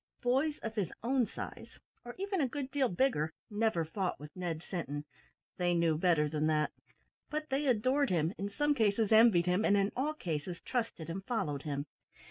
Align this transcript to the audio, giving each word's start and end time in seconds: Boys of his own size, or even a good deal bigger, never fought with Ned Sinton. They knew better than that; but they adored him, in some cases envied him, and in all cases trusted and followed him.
Boys 0.23 0.57
of 0.63 0.73
his 0.73 0.89
own 1.03 1.27
size, 1.27 1.77
or 2.03 2.15
even 2.17 2.41
a 2.41 2.47
good 2.47 2.71
deal 2.71 2.89
bigger, 2.89 3.31
never 3.51 3.85
fought 3.85 4.19
with 4.19 4.35
Ned 4.35 4.63
Sinton. 4.67 5.05
They 5.59 5.75
knew 5.75 5.95
better 5.95 6.27
than 6.27 6.47
that; 6.47 6.71
but 7.29 7.49
they 7.51 7.67
adored 7.67 8.09
him, 8.09 8.33
in 8.39 8.49
some 8.49 8.73
cases 8.73 9.11
envied 9.11 9.45
him, 9.45 9.63
and 9.63 9.77
in 9.77 9.91
all 9.95 10.15
cases 10.15 10.59
trusted 10.65 11.07
and 11.07 11.23
followed 11.25 11.61
him. 11.61 11.85